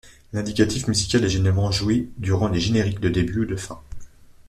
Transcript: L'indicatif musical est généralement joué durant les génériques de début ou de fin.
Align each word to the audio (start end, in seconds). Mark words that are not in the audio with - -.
L'indicatif 0.33 0.87
musical 0.87 1.23
est 1.25 1.29
généralement 1.29 1.69
joué 1.69 2.09
durant 2.17 2.47
les 2.47 2.59
génériques 2.59 3.01
de 3.01 3.09
début 3.09 3.41
ou 3.41 3.45
de 3.45 3.55
fin. 3.55 3.79